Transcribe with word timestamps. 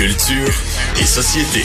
Culture 0.00 0.62
et 0.98 1.04
société. 1.04 1.62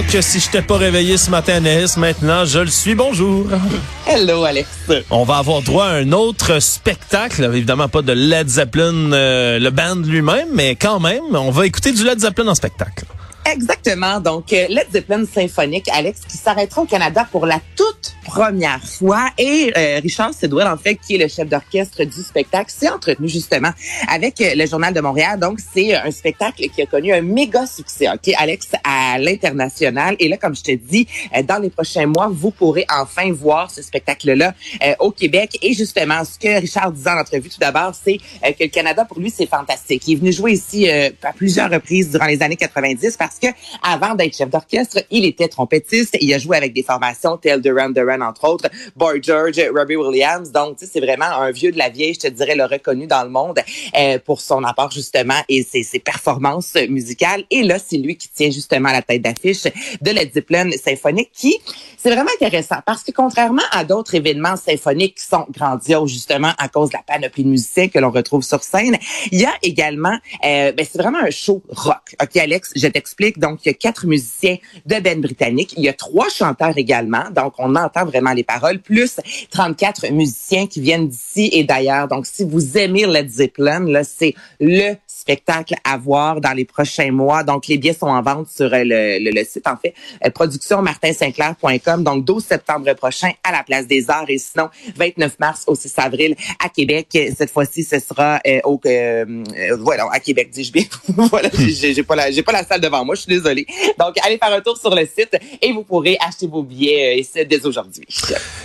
Que 0.00 0.22
si 0.22 0.40
je 0.40 0.48
t'ai 0.48 0.62
pas 0.62 0.78
réveillé 0.78 1.18
ce 1.18 1.30
matin, 1.30 1.54
Anaïs, 1.56 1.96
maintenant 1.96 2.44
je 2.46 2.60
le 2.60 2.68
suis. 2.68 2.94
Bonjour. 2.94 3.46
Hello, 4.06 4.44
Alex. 4.44 4.68
On 5.10 5.24
va 5.24 5.36
avoir 5.36 5.60
droit 5.60 5.84
à 5.86 5.94
un 5.96 6.12
autre 6.12 6.60
spectacle. 6.60 7.44
Évidemment 7.44 7.88
pas 7.88 8.00
de 8.00 8.12
Led 8.12 8.48
Zeppelin, 8.48 9.12
euh, 9.12 9.58
le 9.58 9.70
band 9.70 9.96
lui-même, 9.96 10.48
mais 10.54 10.76
quand 10.76 10.98
même, 10.98 11.34
on 11.34 11.50
va 11.50 11.66
écouter 11.66 11.92
du 11.92 12.04
Led 12.04 12.18
Zeppelin 12.20 12.48
en 12.48 12.54
spectacle. 12.54 13.04
Exactement. 13.50 14.20
Donc, 14.20 14.52
euh, 14.52 14.66
Led 14.68 14.86
Zeppelin 14.92 15.24
symphonique, 15.26 15.88
Alex, 15.92 16.20
qui 16.28 16.36
s'arrêtera 16.36 16.82
au 16.82 16.86
Canada 16.86 17.26
pour 17.30 17.46
la 17.46 17.60
toute 17.76 18.14
première 18.24 18.82
fois. 18.84 19.26
Et 19.36 19.72
euh, 19.76 20.00
Richard 20.02 20.32
Sidwell, 20.32 20.66
en 20.66 20.76
fait, 20.76 20.96
qui 20.96 21.16
est 21.16 21.18
le 21.18 21.28
chef 21.28 21.48
d'orchestre 21.48 22.04
du 22.04 22.22
spectacle, 22.22 22.70
s'est 22.70 22.88
entretenu 22.88 23.28
justement 23.28 23.70
avec 24.08 24.40
euh, 24.40 24.54
le 24.54 24.66
Journal 24.66 24.94
de 24.94 25.00
Montréal. 25.00 25.38
Donc, 25.38 25.58
c'est 25.74 25.94
un 25.94 26.10
spectacle 26.10 26.62
qui 26.68 26.82
a 26.82 26.86
connu 26.86 27.12
un 27.12 27.22
méga 27.22 27.66
succès, 27.66 28.08
OK, 28.08 28.32
Alex, 28.38 28.68
à 28.84 29.18
l'international. 29.18 30.16
Et 30.18 30.28
là, 30.28 30.36
comme 30.36 30.54
je 30.54 30.62
te 30.62 30.72
dis, 30.72 31.06
euh, 31.36 31.42
dans 31.42 31.58
les 31.58 31.70
prochains 31.70 32.06
mois, 32.06 32.28
vous 32.30 32.50
pourrez 32.50 32.86
enfin 32.88 33.32
voir 33.32 33.70
ce 33.70 33.82
spectacle-là 33.82 34.54
euh, 34.82 34.94
au 35.00 35.10
Québec. 35.10 35.58
Et 35.62 35.72
justement, 35.74 36.24
ce 36.24 36.38
que 36.38 36.60
Richard 36.60 36.92
disait 36.92 37.10
en 37.10 37.18
entrevue 37.18 37.48
tout 37.48 37.58
d'abord, 37.58 37.92
c'est 37.94 38.18
euh, 38.44 38.52
que 38.52 38.64
le 38.64 38.68
Canada, 38.68 39.04
pour 39.04 39.18
lui, 39.18 39.30
c'est 39.30 39.46
fantastique. 39.46 40.06
Il 40.06 40.14
est 40.14 40.16
venu 40.16 40.32
jouer 40.32 40.52
ici 40.52 40.88
euh, 40.88 41.10
à 41.22 41.32
plusieurs 41.32 41.70
reprises 41.70 42.10
durant 42.10 42.26
les 42.26 42.42
années 42.42 42.56
90 42.56 43.16
parce 43.16 43.31
que 43.38 43.46
avant 43.82 44.14
d'être 44.14 44.36
chef 44.36 44.50
d'orchestre, 44.50 44.98
il 45.10 45.24
était 45.24 45.48
trompettiste. 45.48 46.16
Il 46.20 46.32
a 46.34 46.38
joué 46.38 46.56
avec 46.56 46.72
des 46.72 46.82
formations 46.82 47.36
telles 47.36 47.60
Duran 47.60 47.90
Duran, 47.90 48.20
entre 48.20 48.48
autres, 48.48 48.68
Boy 48.96 49.20
George, 49.22 49.60
Robbie 49.74 49.96
Williams. 49.96 50.50
Donc, 50.50 50.78
c'est 50.80 51.00
vraiment 51.00 51.24
un 51.24 51.50
vieux 51.50 51.72
de 51.72 51.78
la 51.78 51.88
vieille, 51.88 52.14
je 52.14 52.20
te 52.20 52.28
dirais, 52.28 52.54
le 52.54 52.64
reconnu 52.64 53.06
dans 53.06 53.22
le 53.22 53.30
monde 53.30 53.60
euh, 53.98 54.18
pour 54.18 54.40
son 54.40 54.64
apport, 54.64 54.90
justement, 54.90 55.40
et 55.48 55.62
ses, 55.62 55.82
ses 55.82 55.98
performances 55.98 56.74
musicales. 56.88 57.44
Et 57.50 57.62
là, 57.62 57.78
c'est 57.78 57.98
lui 57.98 58.16
qui 58.16 58.28
tient 58.28 58.50
justement 58.50 58.90
la 58.90 59.02
tête 59.02 59.22
d'affiche 59.22 59.64
de 60.00 60.10
la 60.10 60.22
Zeppelin 60.26 60.70
symphonique 60.72 61.30
qui, 61.32 61.58
c'est 61.96 62.10
vraiment 62.10 62.30
intéressant 62.40 62.76
parce 62.84 63.02
que 63.02 63.12
contrairement 63.12 63.62
à 63.70 63.84
d'autres 63.84 64.14
événements 64.14 64.56
symphoniques 64.56 65.16
qui 65.18 65.24
sont 65.24 65.46
grandioses, 65.50 66.10
justement, 66.10 66.52
à 66.58 66.68
cause 66.68 66.90
de 66.90 66.96
la 66.96 67.02
panoplie 67.02 67.44
de 67.44 67.48
musiciens 67.48 67.88
que 67.88 67.98
l'on 67.98 68.10
retrouve 68.10 68.42
sur 68.42 68.62
scène, 68.62 68.96
il 69.30 69.40
y 69.40 69.44
a 69.44 69.52
également, 69.62 70.16
euh, 70.44 70.72
ben, 70.72 70.86
c'est 70.90 71.00
vraiment 71.00 71.20
un 71.20 71.30
show 71.30 71.62
rock. 71.68 72.16
OK, 72.20 72.36
Alex, 72.36 72.72
je 72.74 72.88
t'explique. 72.88 73.21
Donc, 73.30 73.60
il 73.64 73.68
y 73.68 73.70
a 73.70 73.74
quatre 73.74 74.06
musiciens 74.06 74.56
de 74.86 74.98
Ben 75.00 75.20
britannique. 75.20 75.74
Il 75.76 75.84
y 75.84 75.88
a 75.88 75.92
trois 75.92 76.28
chanteurs 76.28 76.76
également. 76.76 77.30
Donc, 77.34 77.54
on 77.58 77.76
entend 77.76 78.04
vraiment 78.04 78.32
les 78.32 78.44
paroles, 78.44 78.80
plus 78.80 79.20
34 79.50 80.10
musiciens 80.10 80.66
qui 80.66 80.80
viennent 80.80 81.08
d'ici 81.08 81.48
et 81.52 81.64
d'ailleurs. 81.64 82.08
Donc, 82.08 82.26
si 82.26 82.44
vous 82.44 82.76
aimez 82.76 83.06
Led 83.06 83.30
Zeppelin, 83.30 83.84
là, 83.86 84.04
c'est 84.04 84.34
le 84.60 84.94
spectacle 85.22 85.74
à 85.84 85.96
voir 85.96 86.40
dans 86.40 86.52
les 86.52 86.64
prochains 86.64 87.12
mois. 87.12 87.44
Donc, 87.44 87.68
les 87.68 87.78
billets 87.78 87.94
sont 87.94 88.06
en 88.08 88.22
vente 88.22 88.48
sur 88.48 88.66
euh, 88.72 88.82
le, 88.84 89.24
le, 89.24 89.30
le 89.30 89.44
site, 89.44 89.66
en 89.66 89.76
fait, 89.76 89.94
euh, 90.24 90.30
productionmartinsinclair.com. 90.30 92.02
Donc, 92.02 92.24
12 92.24 92.44
septembre 92.44 92.92
prochain 92.94 93.30
à 93.44 93.52
la 93.52 93.62
Place 93.62 93.86
des 93.86 94.10
Arts 94.10 94.28
et 94.28 94.38
sinon, 94.38 94.68
29 94.96 95.38
mars 95.38 95.62
au 95.68 95.74
6 95.76 95.94
avril 95.98 96.34
à 96.62 96.68
Québec. 96.68 97.06
Cette 97.38 97.50
fois-ci, 97.50 97.84
ce 97.84 98.00
sera 98.00 98.40
euh, 98.46 98.58
au, 98.64 98.80
euh, 98.84 99.44
voilà, 99.78 100.06
à 100.12 100.18
Québec, 100.18 100.50
dis-je 100.52 100.72
bien. 100.72 100.84
voilà, 101.08 101.48
j'ai 101.56 101.94
j'ai 101.94 102.02
pas 102.02 102.16
la, 102.16 102.42
pas 102.42 102.52
la 102.52 102.64
salle 102.64 102.80
devant 102.80 103.04
moi, 103.04 103.14
je 103.14 103.22
suis 103.22 103.32
désolée. 103.32 103.66
Donc, 103.98 104.16
allez 104.24 104.38
faire 104.38 104.52
un 104.52 104.60
tour 104.60 104.76
sur 104.76 104.94
le 104.94 105.06
site 105.06 105.36
et 105.60 105.72
vous 105.72 105.84
pourrez 105.84 106.18
acheter 106.20 106.48
vos 106.48 106.64
billets 106.64 107.18
et 107.18 107.22
c'est 107.22 107.44
dès 107.44 107.64
aujourd'hui. 107.64 108.06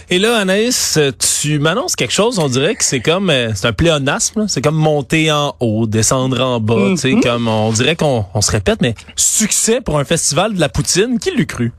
Et 0.09 0.17
là, 0.17 0.37
Anaïs, 0.37 0.97
tu 1.41 1.59
m'annonces 1.59 1.95
quelque 1.95 2.13
chose, 2.13 2.39
on 2.39 2.49
dirait 2.49 2.75
que 2.75 2.83
c'est 2.83 2.99
comme, 2.99 3.31
c'est 3.53 3.67
un 3.67 3.73
pléonasme, 3.73 4.47
c'est 4.47 4.61
comme 4.61 4.75
monter 4.75 5.31
en 5.31 5.55
haut, 5.59 5.85
descendre 5.85 6.41
en 6.41 6.46
bas, 6.59 6.95
sais, 6.95 7.15
comme, 7.21 7.47
on 7.47 7.71
dirait 7.71 7.95
qu'on 7.95 8.25
on 8.33 8.41
se 8.41 8.51
répète, 8.51 8.81
mais 8.81 8.95
succès 9.15 9.81
pour 9.81 9.99
un 9.99 10.05
festival 10.05 10.53
de 10.53 10.59
la 10.59 10.69
poutine, 10.69 11.19
qui 11.19 11.31
l'eût 11.31 11.45
cru? 11.45 11.71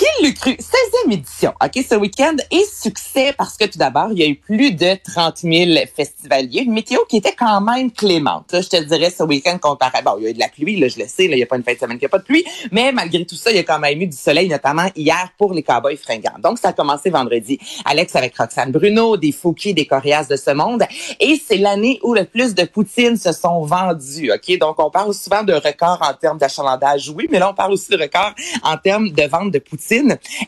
Qui 0.00 0.24
l'eût 0.24 0.32
cru? 0.32 0.52
16e 0.52 1.12
édition, 1.12 1.52
OK, 1.62 1.84
ce 1.86 1.94
week-end. 1.94 2.34
Et 2.50 2.64
succès 2.64 3.34
parce 3.36 3.58
que 3.58 3.66
tout 3.66 3.76
d'abord, 3.76 4.08
il 4.12 4.18
y 4.18 4.22
a 4.22 4.26
eu 4.28 4.34
plus 4.34 4.72
de 4.72 4.96
30 5.04 5.40
000 5.40 5.72
festivaliers. 5.94 6.62
Une 6.62 6.72
météo 6.72 7.00
qui 7.06 7.18
était 7.18 7.34
quand 7.34 7.60
même 7.60 7.92
clémente. 7.92 8.50
Là, 8.50 8.62
je 8.62 8.70
te 8.70 8.82
dirais, 8.82 9.10
ce 9.10 9.24
week-end, 9.24 9.58
comparé... 9.60 10.00
Bon, 10.02 10.12
il 10.16 10.24
y 10.24 10.26
a 10.28 10.30
eu 10.30 10.32
de 10.32 10.38
la 10.38 10.48
pluie, 10.48 10.80
là, 10.80 10.88
je 10.88 10.98
le 10.98 11.06
sais, 11.06 11.28
là, 11.28 11.34
il 11.34 11.36
n'y 11.36 11.42
a 11.42 11.46
pas 11.46 11.58
une 11.58 11.64
fin 11.64 11.74
de 11.74 11.78
semaine 11.78 11.98
qu'il 11.98 12.06
n'y 12.06 12.12
a 12.12 12.16
pas 12.16 12.18
de 12.18 12.24
pluie. 12.24 12.46
Mais 12.72 12.92
malgré 12.92 13.26
tout 13.26 13.34
ça, 13.34 13.50
il 13.50 13.56
y 13.56 13.58
a 13.58 13.62
quand 13.62 13.78
même 13.78 14.00
eu 14.00 14.06
du 14.06 14.16
soleil, 14.16 14.48
notamment 14.48 14.86
hier 14.96 15.28
pour 15.36 15.52
les 15.52 15.62
Cowboys 15.62 15.98
fringants. 15.98 16.38
Donc, 16.42 16.58
ça 16.58 16.68
a 16.68 16.72
commencé 16.72 17.10
vendredi. 17.10 17.58
Alex 17.84 18.16
avec 18.16 18.38
Roxane 18.38 18.72
Bruno, 18.72 19.18
des 19.18 19.32
Fouki, 19.32 19.74
des 19.74 19.84
Corias 19.84 20.24
de 20.30 20.36
ce 20.36 20.52
monde. 20.52 20.84
Et 21.20 21.38
c'est 21.46 21.58
l'année 21.58 22.00
où 22.02 22.14
le 22.14 22.24
plus 22.24 22.54
de 22.54 22.64
poutines 22.64 23.18
se 23.18 23.32
sont 23.32 23.66
vendues, 23.66 24.32
OK? 24.32 24.58
Donc, 24.58 24.76
on 24.78 24.90
parle 24.90 25.12
souvent 25.12 25.42
de 25.42 25.52
record 25.52 25.98
en 26.00 26.14
termes 26.14 26.38
d'achalandage, 26.38 27.12
oui, 27.14 27.28
mais 27.30 27.38
là, 27.38 27.50
on 27.50 27.54
parle 27.54 27.74
aussi 27.74 27.90
de 27.90 27.98
record 28.00 28.32
en 28.62 28.78
termes 28.78 29.10
de 29.10 29.22
vente 29.24 29.50
de 29.50 29.58
poutines. 29.58 29.89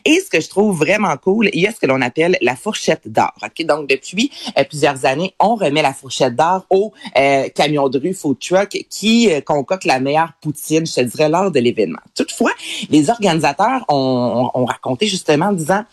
Et 0.05 0.19
ce 0.19 0.29
que 0.29 0.39
je 0.39 0.49
trouve 0.49 0.77
vraiment 0.77 1.15
cool, 1.17 1.49
il 1.53 1.61
y 1.61 1.67
a 1.67 1.71
ce 1.71 1.79
que 1.79 1.85
l'on 1.85 2.01
appelle 2.01 2.37
la 2.41 2.55
fourchette 2.55 3.01
d'or. 3.05 3.33
Donc 3.65 3.89
depuis 3.89 4.31
euh, 4.57 4.63
plusieurs 4.63 5.05
années, 5.05 5.33
on 5.39 5.55
remet 5.55 5.81
la 5.81 5.93
fourchette 5.93 6.35
d'or 6.35 6.65
aux 6.69 6.93
euh, 7.17 7.49
camions 7.49 7.89
de 7.89 7.99
rue, 7.99 8.13
food 8.13 8.37
truck, 8.39 8.77
qui 8.89 9.31
euh, 9.31 9.41
la 9.85 9.99
meilleure 9.99 10.33
poutine, 10.41 10.85
je 10.85 10.93
te 10.93 11.01
dirais, 11.01 11.29
lors 11.29 11.51
de 11.51 11.59
l'événement. 11.59 11.99
Toutefois, 12.15 12.51
les 12.89 13.09
organisateurs 13.09 13.85
ont, 13.89 14.49
ont, 14.53 14.61
ont 14.61 14.65
raconté 14.65 15.07
justement 15.07 15.47
en 15.47 15.53
disant, 15.53 15.83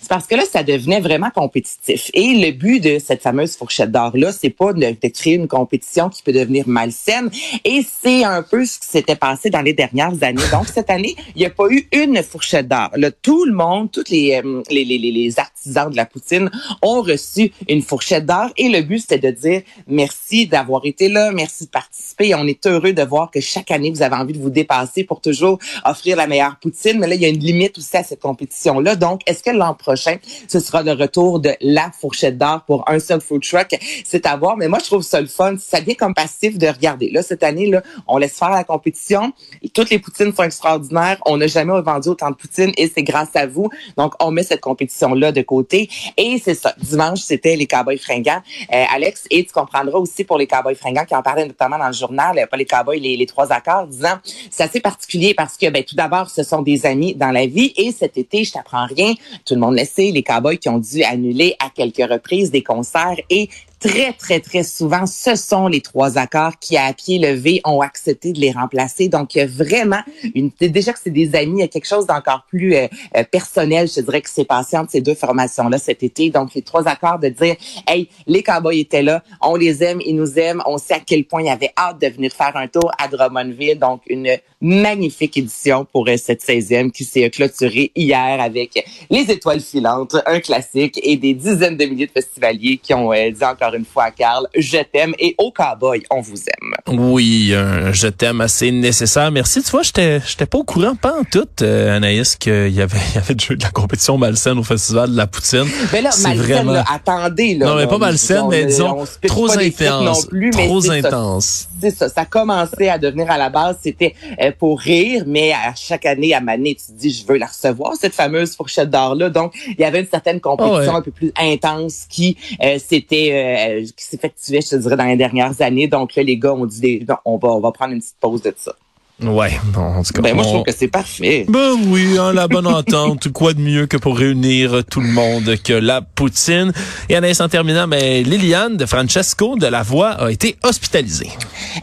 c'est 0.00 0.08
parce 0.08 0.26
que 0.26 0.34
là, 0.34 0.44
ça 0.50 0.62
devenait 0.62 1.00
vraiment 1.00 1.30
compétitif. 1.30 2.10
Et 2.14 2.34
le 2.34 2.52
but 2.52 2.80
de 2.80 2.98
cette 2.98 3.22
fameuse 3.22 3.56
fourchette 3.56 3.90
d'or 3.90 4.12
là, 4.14 4.32
c'est 4.32 4.50
pas 4.50 4.72
de, 4.72 4.80
de 4.80 5.08
créer 5.08 5.34
une 5.34 5.48
compétition 5.48 6.08
qui 6.08 6.22
peut 6.22 6.32
devenir 6.32 6.68
malsaine. 6.68 7.30
Et 7.64 7.84
c'est 8.02 8.24
un 8.24 8.42
peu 8.42 8.64
ce 8.64 8.78
qui 8.78 8.86
s'était 8.86 9.16
passé 9.16 9.50
dans 9.50 9.62
les 9.62 9.72
dernières 9.72 10.22
années. 10.22 10.42
Donc 10.52 10.66
cette 10.66 10.90
année, 10.90 11.16
il 11.34 11.40
n'y 11.40 11.46
a 11.46 11.50
pas 11.50 11.68
eu 11.70 11.88
une 11.92 12.22
fourchette 12.22 12.68
d'or 12.68 12.90
tout 13.08 13.44
le 13.46 13.52
monde, 13.52 13.90
tous 13.90 14.10
les, 14.10 14.40
euh, 14.44 14.62
les 14.70 15.34
artisans 15.38 15.90
de 15.90 15.96
la 15.96 16.06
poutine 16.06 16.50
ont 16.82 17.02
reçu 17.02 17.52
une 17.68 17.82
fourchette 17.82 18.26
d'or 18.26 18.50
et 18.56 18.68
le 18.68 18.82
but, 18.82 19.00
c'était 19.00 19.18
de 19.18 19.30
dire 19.30 19.62
merci 19.86 20.46
d'avoir 20.46 20.84
été 20.84 21.08
là, 21.08 21.32
merci 21.32 21.64
de 21.66 21.70
participer. 21.70 22.28
Et 22.28 22.34
on 22.34 22.46
est 22.46 22.66
heureux 22.66 22.92
de 22.92 23.02
voir 23.02 23.30
que 23.30 23.40
chaque 23.40 23.70
année, 23.70 23.90
vous 23.90 24.02
avez 24.02 24.16
envie 24.16 24.32
de 24.32 24.38
vous 24.38 24.50
dépasser 24.50 25.04
pour 25.04 25.20
toujours 25.20 25.58
offrir 25.84 26.16
la 26.16 26.26
meilleure 26.26 26.58
poutine. 26.60 26.98
Mais 26.98 27.06
là, 27.06 27.14
il 27.14 27.20
y 27.20 27.24
a 27.24 27.28
une 27.28 27.38
limite 27.38 27.78
aussi 27.78 27.96
à 27.96 28.02
cette 28.02 28.20
compétition-là. 28.20 28.96
Donc, 28.96 29.22
est-ce 29.26 29.42
que 29.42 29.50
l'an 29.50 29.74
prochain, 29.74 30.16
ce 30.48 30.60
sera 30.60 30.82
le 30.82 30.92
retour 30.92 31.40
de 31.40 31.52
la 31.60 31.90
fourchette 31.98 32.38
d'or 32.38 32.64
pour 32.66 32.88
un 32.88 32.98
seul 32.98 33.20
food 33.20 33.42
truck? 33.42 33.76
C'est 34.04 34.26
à 34.26 34.36
voir. 34.36 34.56
Mais 34.56 34.68
moi, 34.68 34.78
je 34.80 34.86
trouve 34.86 35.02
ça 35.02 35.20
le 35.20 35.26
fun. 35.26 35.56
Ça 35.58 35.80
devient 35.80 35.96
comme 35.96 36.14
passif 36.14 36.58
de 36.58 36.66
regarder. 36.66 37.10
Là, 37.10 37.22
cette 37.22 37.42
année, 37.42 37.66
là, 37.66 37.82
on 38.06 38.18
laisse 38.18 38.38
faire 38.38 38.50
la 38.50 38.64
compétition. 38.64 39.32
Toutes 39.74 39.90
les 39.90 39.98
poutines 39.98 40.34
sont 40.34 40.42
extraordinaires. 40.42 41.18
On 41.26 41.36
n'a 41.36 41.46
jamais 41.46 41.80
vendu 41.80 42.08
autant 42.08 42.30
de 42.30 42.36
poutines 42.36 42.72
et 42.80 42.90
c'est 42.92 43.02
grâce 43.02 43.34
à 43.34 43.46
vous. 43.46 43.68
Donc, 43.96 44.14
on 44.20 44.30
met 44.30 44.42
cette 44.42 44.60
compétition-là 44.60 45.32
de 45.32 45.42
côté. 45.42 45.88
Et 46.16 46.40
c'est 46.42 46.54
ça. 46.54 46.74
Dimanche, 46.78 47.20
c'était 47.20 47.56
les 47.56 47.66
Cowboys 47.66 47.98
fringants. 47.98 48.40
Euh, 48.72 48.84
Alex, 48.92 49.26
et 49.30 49.44
tu 49.44 49.52
comprendras 49.52 49.98
aussi 49.98 50.24
pour 50.24 50.38
les 50.38 50.46
Cowboys 50.46 50.74
fringants 50.74 51.04
qui 51.04 51.14
en 51.14 51.22
parlaient 51.22 51.46
notamment 51.46 51.78
dans 51.78 51.88
le 51.88 51.92
journal, 51.92 52.38
euh, 52.38 52.46
pas 52.46 52.56
les 52.56 52.64
Cowboys, 52.64 52.98
les, 52.98 53.26
trois 53.26 53.52
accords, 53.52 53.86
disant 53.86 54.18
c'est 54.50 54.64
assez 54.64 54.80
particulier 54.80 55.34
parce 55.34 55.56
que, 55.56 55.68
ben, 55.68 55.84
tout 55.84 55.94
d'abord, 55.94 56.30
ce 56.30 56.42
sont 56.42 56.62
des 56.62 56.86
amis 56.86 57.14
dans 57.14 57.30
la 57.30 57.46
vie. 57.46 57.72
Et 57.76 57.92
cet 57.92 58.16
été, 58.16 58.44
je 58.44 58.52
t'apprends 58.52 58.86
rien. 58.86 59.12
Tout 59.44 59.54
le 59.54 59.60
monde 59.60 59.78
le 59.78 59.84
sait, 59.84 60.10
les 60.10 60.22
Cowboys 60.22 60.58
qui 60.58 60.68
ont 60.68 60.78
dû 60.78 61.02
annuler 61.02 61.54
à 61.58 61.68
quelques 61.68 62.10
reprises 62.10 62.50
des 62.50 62.62
concerts 62.62 63.18
et 63.28 63.50
très, 63.80 64.12
très, 64.12 64.40
très 64.40 64.62
souvent, 64.62 65.06
ce 65.06 65.34
sont 65.34 65.66
les 65.66 65.80
trois 65.80 66.18
accords 66.18 66.58
qui, 66.60 66.76
à 66.76 66.92
pied 66.92 67.18
levé, 67.18 67.60
ont 67.64 67.80
accepté 67.80 68.32
de 68.32 68.38
les 68.38 68.52
remplacer. 68.52 69.08
Donc, 69.08 69.34
il 69.34 69.38
y 69.38 69.40
a 69.40 69.46
vraiment 69.46 70.02
une, 70.34 70.50
déjà 70.60 70.92
que 70.92 70.98
c'est 71.02 71.10
des 71.10 71.34
amis, 71.34 71.54
il 71.56 71.60
y 71.60 71.64
a 71.64 71.68
quelque 71.68 71.88
chose 71.88 72.06
d'encore 72.06 72.44
plus 72.48 72.74
euh, 72.74 72.86
euh, 73.16 73.24
personnel, 73.24 73.88
je 73.88 74.02
dirais, 74.02 74.20
que 74.20 74.28
c'est 74.28 74.44
passé 74.44 74.76
entre 74.76 74.90
ces 74.90 75.00
deux 75.00 75.14
formations-là 75.14 75.78
cet 75.78 76.02
été. 76.02 76.30
Donc, 76.30 76.54
les 76.54 76.62
trois 76.62 76.86
accords 76.86 77.18
de 77.18 77.28
dire, 77.28 77.56
hey, 77.88 78.08
les 78.26 78.42
Cowboys 78.42 78.80
étaient 78.80 79.02
là, 79.02 79.22
on 79.40 79.56
les 79.56 79.82
aime, 79.82 80.00
ils 80.04 80.14
nous 80.14 80.38
aiment, 80.38 80.62
on 80.66 80.76
sait 80.76 80.94
à 80.94 81.00
quel 81.00 81.24
point 81.24 81.42
ils 81.42 81.48
avaient 81.48 81.72
hâte 81.76 82.00
de 82.00 82.08
venir 82.08 82.32
faire 82.32 82.56
un 82.56 82.68
tour 82.68 82.92
à 82.98 83.08
Drummondville. 83.08 83.78
Donc, 83.78 84.02
une 84.06 84.36
magnifique 84.60 85.38
édition 85.38 85.86
pour 85.90 86.06
euh, 86.06 86.16
cette 86.18 86.44
16e 86.44 86.90
qui 86.90 87.04
s'est 87.04 87.30
clôturée 87.30 87.92
hier 87.96 88.40
avec 88.40 88.86
les 89.08 89.30
étoiles 89.30 89.60
filantes, 89.60 90.16
un 90.26 90.40
classique 90.40 91.00
et 91.02 91.16
des 91.16 91.32
dizaines 91.32 91.78
de 91.78 91.84
milliers 91.86 92.06
de 92.06 92.12
festivaliers 92.12 92.76
qui 92.76 92.92
ont 92.92 93.10
dit 93.10 93.44
encore 93.44 93.69
encore 93.70 93.78
une 93.78 93.84
fois 93.84 94.04
à 94.04 94.10
Carl, 94.10 94.46
je 94.56 94.78
t'aime 94.92 95.14
et 95.18 95.34
au 95.38 95.52
cowboy, 95.52 96.02
on 96.10 96.20
vous 96.20 96.36
aime. 96.36 96.98
Oui, 96.98 97.54
un 97.54 97.92
je 97.92 98.08
t'aime 98.08 98.40
assez 98.40 98.70
nécessaire. 98.72 99.30
Merci. 99.30 99.62
Tu 99.62 99.70
vois, 99.70 99.82
j'étais 99.82 100.20
j'étais 100.26 100.46
pas 100.46 100.58
au 100.58 100.64
courant, 100.64 100.94
pas 100.96 101.14
en 101.20 101.24
tout, 101.24 101.46
euh, 101.62 101.96
Anaïs, 101.96 102.36
qu'il 102.36 102.68
y 102.70 102.80
avait, 102.82 102.98
il 103.10 103.14
y 103.14 103.18
avait 103.18 103.34
de 103.34 103.62
la 103.62 103.70
compétition 103.70 104.18
malsaine 104.18 104.58
au 104.58 104.62
Festival 104.62 105.10
de 105.12 105.16
la 105.16 105.26
Poutine. 105.26 105.64
Mais 105.92 106.02
là, 106.02 106.10
C'est 106.10 106.22
malsaine, 106.24 106.42
vraiment- 106.46 106.72
là, 106.72 106.84
attendez, 106.92 107.54
là. 107.54 107.66
non, 107.66 107.76
mais 107.76 107.86
pas 107.86 107.98
malsaine, 107.98 108.44
mais 108.50 108.64
on- 108.64 108.66
disons 108.66 109.04
trop 109.26 109.50
intense. 109.50 110.24
non 110.24 110.28
plus, 110.28 110.50
trop 110.50 110.80
c'est 110.80 111.00
ça. 111.02 111.08
intense. 111.08 111.68
c'est 111.80 111.90
ça, 111.96 112.08
ça 112.08 112.24
commençait 112.24 112.88
à 112.88 112.98
devenir 112.98 113.30
à 113.30 113.38
la 113.38 113.50
base, 113.50 113.76
c'était 113.82 114.14
euh, 114.42 114.50
pour 114.58 114.80
rire, 114.80 115.24
mais 115.26 115.52
à 115.52 115.74
chaque 115.76 116.06
année, 116.06 116.34
à 116.34 116.40
Mané, 116.40 116.74
tu 116.74 116.92
te 116.92 116.98
dis, 116.98 117.10
je 117.12 117.26
veux 117.26 117.38
la 117.38 117.46
recevoir, 117.46 117.94
cette 118.00 118.14
fameuse 118.14 118.54
fourchette 118.56 118.90
d'or-là. 118.90 119.30
Donc, 119.30 119.52
il 119.68 119.80
y 119.80 119.84
avait 119.84 120.00
une 120.00 120.08
certaine 120.08 120.40
compétition 120.40 120.76
Ah 120.76 120.80
ouais. 120.92 120.96
un 120.96 121.02
peu 121.02 121.10
plus 121.10 121.32
intense 121.38 122.04
qui 122.08 122.36
euh, 122.62 122.78
s'était, 122.78 123.30
euh, 123.68 123.82
qui 123.96 124.04
s'effectuait, 124.04 124.60
je 124.60 124.70
te 124.70 124.76
dirais, 124.76 124.96
dans 124.96 125.04
les 125.04 125.16
dernières 125.16 125.60
années. 125.62 125.88
Donc 125.88 126.14
là, 126.14 126.22
les 126.22 126.36
gars 126.38 126.54
ont 126.54 126.66
dit, 126.66 126.80
des- 126.80 127.06
on 127.24 127.36
va, 127.38 127.48
on 127.48 127.60
va 127.60 127.72
prendre 127.72 127.92
une 127.92 128.00
petite 128.00 128.16
pause 128.20 128.42
de 128.42 128.52
ça. 128.56 128.74
Ouais, 129.22 129.60
bon, 129.64 129.82
en 129.82 130.02
tout 130.02 130.12
cas. 130.14 130.22
Ben, 130.22 130.34
moi, 130.34 130.44
je 130.44 130.48
trouve 130.48 130.62
que 130.64 130.72
c'est 130.72 130.88
parfait. 130.88 131.44
Ben 131.48 131.74
oui, 131.88 132.16
hein, 132.18 132.32
la 132.32 132.48
bonne 132.48 132.66
entente. 132.66 133.28
Quoi 133.32 133.52
de 133.52 133.60
mieux 133.60 133.86
que 133.86 133.98
pour 133.98 134.16
réunir 134.16 134.82
tout 134.90 135.00
le 135.00 135.08
monde 135.08 135.56
que 135.62 135.74
la 135.74 136.00
poutine? 136.00 136.72
Et 137.08 137.16
Anaïs, 137.16 137.40
en 137.40 137.48
terminant, 137.48 137.86
mais 137.86 138.22
Liliane 138.22 138.76
de 138.76 138.86
Francesco 138.86 139.56
de 139.56 139.66
La 139.66 139.82
Voix 139.82 140.10
a 140.10 140.30
été 140.30 140.56
hospitalisée. 140.62 141.28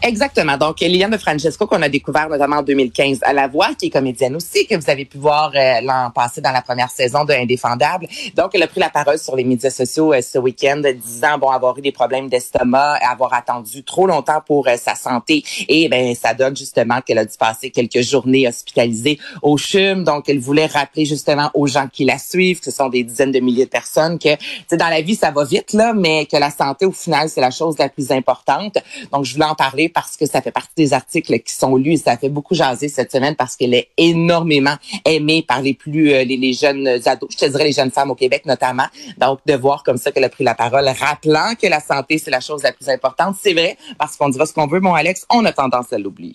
Exactement. 0.02 0.56
Donc, 0.56 0.80
Liliane 0.80 1.12
de 1.12 1.16
Francesco, 1.16 1.66
qu'on 1.66 1.82
a 1.82 1.88
découvert 1.88 2.28
notamment 2.28 2.56
en 2.56 2.62
2015 2.62 3.20
à 3.22 3.32
La 3.32 3.46
Voix, 3.46 3.70
qui 3.78 3.86
est 3.86 3.90
comédienne 3.90 4.34
aussi, 4.34 4.66
que 4.66 4.74
vous 4.74 4.90
avez 4.90 5.04
pu 5.04 5.18
voir 5.18 5.52
euh, 5.54 5.80
l'an 5.82 6.10
passé 6.10 6.40
dans 6.40 6.52
la 6.52 6.62
première 6.62 6.90
saison 6.90 7.24
de 7.24 7.32
Indéfendable. 7.32 8.08
Donc, 8.34 8.50
elle 8.54 8.62
a 8.64 8.66
pris 8.66 8.80
la 8.80 8.90
parole 8.90 9.18
sur 9.18 9.36
les 9.36 9.44
médias 9.44 9.70
sociaux 9.70 10.12
euh, 10.12 10.20
ce 10.22 10.38
week-end, 10.38 10.82
disant, 11.04 11.38
bon, 11.38 11.50
avoir 11.50 11.78
eu 11.78 11.82
des 11.82 11.92
problèmes 11.92 12.28
d'estomac, 12.28 12.98
avoir 13.08 13.32
attendu 13.34 13.84
trop 13.84 14.06
longtemps 14.06 14.42
pour 14.44 14.66
euh, 14.66 14.76
sa 14.76 14.96
santé. 14.96 15.44
Et 15.68 15.88
ben, 15.88 16.14
ça 16.14 16.34
donne 16.34 16.56
justement 16.56 17.00
qu'elle 17.00 17.18
a 17.18 17.27
dû 17.28 17.36
passer 17.38 17.70
quelques 17.70 18.02
journées 18.02 18.48
hospitalisées 18.48 19.18
au 19.42 19.56
CHUM. 19.56 20.04
Donc, 20.04 20.28
elle 20.28 20.38
voulait 20.38 20.66
rappeler 20.66 21.04
justement 21.04 21.50
aux 21.54 21.66
gens 21.66 21.88
qui 21.92 22.04
la 22.04 22.18
suivent, 22.18 22.60
ce 22.62 22.70
sont 22.70 22.88
des 22.88 23.04
dizaines 23.04 23.32
de 23.32 23.40
milliers 23.40 23.66
de 23.66 23.70
personnes, 23.70 24.18
que, 24.18 24.36
dans 24.74 24.88
la 24.88 25.00
vie, 25.00 25.14
ça 25.14 25.30
va 25.30 25.44
vite, 25.44 25.72
là, 25.72 25.92
mais 25.94 26.26
que 26.26 26.36
la 26.36 26.50
santé, 26.50 26.86
au 26.86 26.92
final, 26.92 27.28
c'est 27.28 27.40
la 27.40 27.50
chose 27.50 27.76
la 27.78 27.88
plus 27.88 28.10
importante. 28.10 28.78
Donc, 29.12 29.24
je 29.24 29.34
voulais 29.34 29.46
en 29.46 29.54
parler 29.54 29.88
parce 29.88 30.16
que 30.16 30.26
ça 30.26 30.40
fait 30.42 30.50
partie 30.50 30.74
des 30.76 30.92
articles 30.92 31.38
qui 31.40 31.52
sont 31.52 31.76
lus 31.76 31.92
et 31.92 31.96
ça 31.96 32.16
fait 32.16 32.28
beaucoup 32.28 32.54
jaser 32.54 32.88
cette 32.88 33.12
semaine 33.12 33.36
parce 33.36 33.56
qu'elle 33.56 33.74
est 33.74 33.88
énormément 33.96 34.76
aimée 35.04 35.44
par 35.46 35.62
les 35.62 35.74
plus, 35.74 36.12
euh, 36.12 36.24
les, 36.24 36.52
jeunes 36.52 36.88
ados, 37.06 37.28
je 37.32 37.36
te 37.36 37.44
dirais 37.46 37.64
les 37.64 37.72
jeunes 37.72 37.90
femmes 37.90 38.10
au 38.10 38.14
Québec 38.14 38.44
notamment. 38.46 38.86
Donc, 39.18 39.40
de 39.46 39.54
voir 39.54 39.82
comme 39.82 39.96
ça 39.96 40.12
qu'elle 40.12 40.24
a 40.24 40.28
pris 40.28 40.44
la 40.44 40.54
parole, 40.54 40.88
rappelant 40.88 41.54
que 41.60 41.66
la 41.66 41.80
santé, 41.80 42.18
c'est 42.18 42.30
la 42.30 42.40
chose 42.40 42.62
la 42.62 42.72
plus 42.72 42.88
importante. 42.88 43.36
C'est 43.40 43.52
vrai, 43.52 43.76
parce 43.98 44.16
qu'on 44.16 44.28
dira 44.28 44.46
ce 44.46 44.52
qu'on 44.52 44.66
veut, 44.66 44.80
mon 44.80 44.94
Alex, 44.94 45.26
on 45.30 45.44
a 45.44 45.52
tendance 45.52 45.92
à 45.92 45.98
l'oublier. 45.98 46.34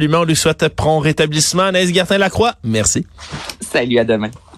Absolument, 0.00 0.20
on 0.20 0.24
lui 0.24 0.34
souhaite 0.34 0.66
prompt 0.68 1.00
rétablissement. 1.00 1.64
Anaïs 1.64 1.92
Gertin-Lacroix, 1.92 2.54
merci. 2.64 3.06
Salut, 3.60 3.98
à 3.98 4.04
demain. 4.04 4.30